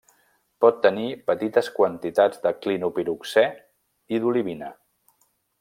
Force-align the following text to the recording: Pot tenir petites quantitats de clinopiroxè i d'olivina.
Pot 0.63 0.79
tenir 0.85 1.09
petites 1.31 1.69
quantitats 1.75 2.43
de 2.47 2.55
clinopiroxè 2.65 3.47
i 4.17 4.23
d'olivina. 4.25 4.75